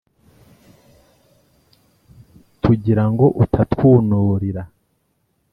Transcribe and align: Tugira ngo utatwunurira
Tugira 2.61 3.03
ngo 3.11 3.25
utatwunurira 3.43 4.63